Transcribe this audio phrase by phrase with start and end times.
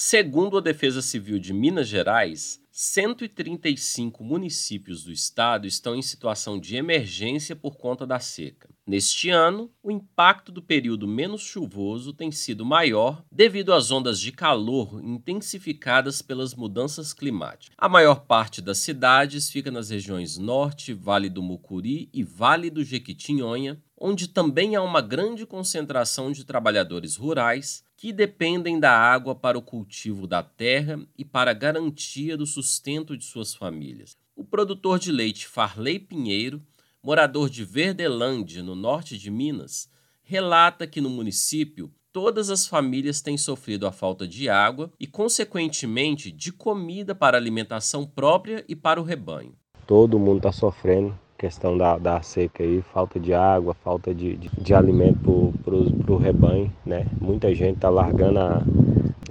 [0.00, 6.76] Segundo a Defesa Civil de Minas Gerais, 135 municípios do estado estão em situação de
[6.76, 8.70] emergência por conta da seca.
[8.86, 14.30] Neste ano, o impacto do período menos chuvoso tem sido maior devido às ondas de
[14.30, 17.74] calor intensificadas pelas mudanças climáticas.
[17.76, 22.84] A maior parte das cidades fica nas regiões Norte, Vale do Mucuri e Vale do
[22.84, 29.58] Jequitinhonha, onde também há uma grande concentração de trabalhadores rurais que dependem da água para
[29.58, 34.16] o cultivo da terra e para a garantia do sustento de suas famílias.
[34.36, 36.62] O produtor de leite Farley Pinheiro,
[37.02, 39.90] morador de Verdelândia, no norte de Minas,
[40.22, 46.30] relata que no município todas as famílias têm sofrido a falta de água e, consequentemente,
[46.30, 49.56] de comida para alimentação própria e para o rebanho.
[49.88, 54.50] Todo mundo está sofrendo questão da, da seca aí, falta de água, falta de, de,
[54.60, 57.06] de alimento para o rebanho, né?
[57.20, 58.62] Muita gente está largando a,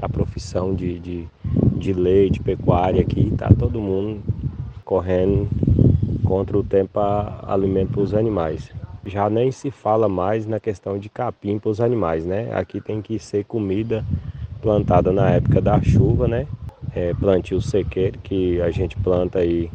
[0.01, 1.27] a profissão de, de,
[1.75, 4.21] de leite, pecuária aqui, tá todo mundo
[4.85, 5.49] correndo
[6.23, 8.71] contra o tempo a alimento para os animais.
[9.05, 12.49] Já nem se fala mais na questão de capim para os animais, né?
[12.53, 14.05] Aqui tem que ser comida
[14.61, 16.47] plantada na época da chuva, né?
[16.95, 19.69] É, plantio sequeiro que a gente planta aí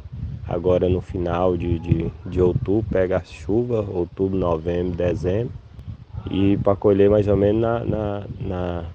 [0.52, 5.52] agora no final de, de, de outubro, pega a chuva, outubro, novembro, dezembro,
[6.30, 8.90] e para colher mais ou menos na, na, na,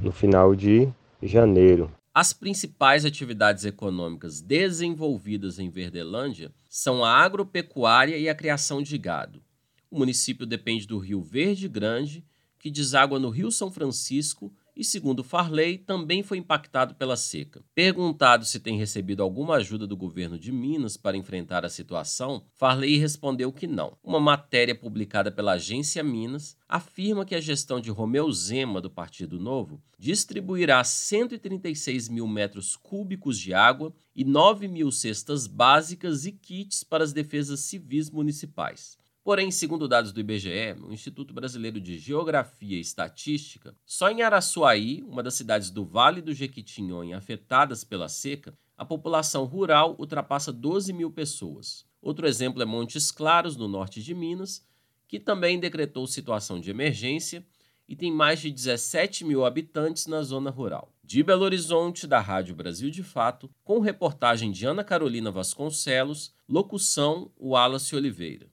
[0.00, 0.88] no final de
[1.20, 1.90] janeiro.
[2.14, 9.42] As principais atividades econômicas desenvolvidas em Verdelândia são a agropecuária e a criação de gado.
[9.90, 12.24] O município depende do Rio Verde Grande,
[12.56, 17.62] que deságua no Rio São Francisco e, segundo Farley, também foi impactado pela seca.
[17.74, 22.96] Perguntado se tem recebido alguma ajuda do governo de Minas para enfrentar a situação, Farley
[22.96, 23.92] respondeu que não.
[24.02, 29.38] Uma matéria publicada pela agência Minas afirma que a gestão de Romeu Zema, do Partido
[29.38, 36.82] Novo, distribuirá 136 mil metros cúbicos de água e 9 mil cestas básicas e kits
[36.82, 38.99] para as defesas civis municipais.
[39.30, 45.04] Porém, segundo dados do IBGE, o Instituto Brasileiro de Geografia e Estatística, só em Araçuaí,
[45.06, 50.92] uma das cidades do Vale do Jequitinhonha afetadas pela seca, a população rural ultrapassa 12
[50.92, 51.86] mil pessoas.
[52.02, 54.66] Outro exemplo é Montes Claros, no norte de Minas,
[55.06, 57.46] que também decretou situação de emergência
[57.88, 60.92] e tem mais de 17 mil habitantes na zona rural.
[61.04, 67.30] De Belo Horizonte, da Rádio Brasil de Fato, com reportagem de Ana Carolina Vasconcelos, locução
[67.40, 68.49] Wallace Oliveira.